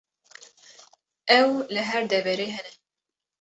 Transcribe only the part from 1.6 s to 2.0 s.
li